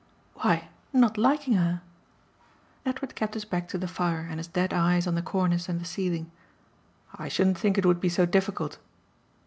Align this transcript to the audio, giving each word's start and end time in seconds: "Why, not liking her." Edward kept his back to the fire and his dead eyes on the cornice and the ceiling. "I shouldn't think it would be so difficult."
"Why, 0.33 0.69
not 0.91 1.15
liking 1.19 1.53
her." 1.53 1.83
Edward 2.87 3.13
kept 3.13 3.35
his 3.35 3.45
back 3.45 3.67
to 3.67 3.77
the 3.77 3.87
fire 3.87 4.25
and 4.31 4.39
his 4.39 4.47
dead 4.47 4.73
eyes 4.73 5.05
on 5.05 5.13
the 5.13 5.21
cornice 5.21 5.69
and 5.69 5.79
the 5.79 5.85
ceiling. 5.85 6.31
"I 7.15 7.27
shouldn't 7.27 7.59
think 7.59 7.77
it 7.77 7.85
would 7.85 8.01
be 8.01 8.09
so 8.09 8.25
difficult." 8.25 8.79